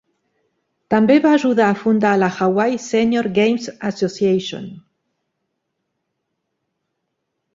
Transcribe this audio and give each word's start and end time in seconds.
També 0.93 1.17
va 1.25 1.33
ajudar 1.39 1.65
a 1.73 1.75
fundar 1.81 2.13
la 2.21 2.29
Hawaii 2.45 2.79
Senior 2.85 3.29
Games 3.37 3.69
Association. 3.91 4.67